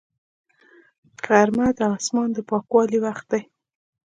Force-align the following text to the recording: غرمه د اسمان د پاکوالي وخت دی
غرمه 1.25 1.67
د 1.77 1.79
اسمان 1.97 2.29
د 2.33 2.37
پاکوالي 2.49 2.97
وخت 3.05 3.25
دی 3.31 3.41